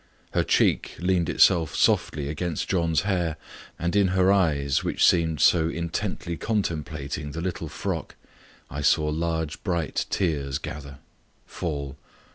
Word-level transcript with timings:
Her 0.31 0.43
cheek 0.43 0.95
leaned 0.97 1.29
itself 1.29 1.75
softly 1.75 2.27
against 2.27 2.67
John's 2.67 3.01
hair, 3.01 3.37
and 3.77 3.95
in 3.95 4.07
her 4.17 4.31
eyes, 4.33 4.83
which 4.83 5.05
seemed 5.05 5.39
so 5.41 5.69
intently 5.69 6.37
contemplating 6.37 7.33
the 7.33 7.39
little 7.41 7.69
frock, 7.69 8.15
I 8.67 8.81
saw 8.81 9.05
large 9.09 9.63
bright 9.63 10.07
tears 10.09 10.57
gather 10.57 10.97
fall. 11.45 11.97